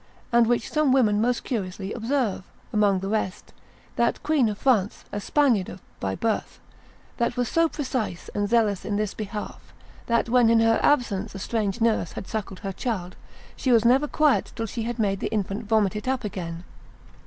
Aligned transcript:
—and 0.31 0.47
which 0.47 0.71
some 0.71 0.91
women 0.91 1.21
most 1.21 1.43
curiously 1.43 1.93
observe; 1.93 2.43
amongst 2.73 3.03
the 3.03 3.07
rest, 3.07 3.53
that 3.97 4.23
queen 4.23 4.49
of 4.49 4.57
France, 4.57 5.05
a 5.11 5.19
Spaniard 5.21 5.79
by 5.99 6.15
birth, 6.15 6.59
that 7.17 7.37
was 7.37 7.47
so 7.47 7.69
precise 7.69 8.27
and 8.33 8.49
zealous 8.49 8.83
in 8.83 8.95
this 8.95 9.13
behalf, 9.13 9.71
that 10.07 10.27
when 10.27 10.49
in 10.49 10.59
her 10.59 10.79
absence 10.81 11.35
a 11.35 11.37
strange 11.37 11.81
nurse 11.81 12.13
had 12.13 12.25
suckled 12.27 12.61
her 12.61 12.73
child, 12.73 13.15
she 13.55 13.71
was 13.71 13.85
never 13.85 14.07
quiet 14.07 14.51
till 14.55 14.65
she 14.65 14.81
had 14.81 14.97
made 14.97 15.19
the 15.19 15.27
infant 15.31 15.65
vomit 15.65 15.95
it 15.95 16.07
up 16.07 16.23
again. 16.23 16.63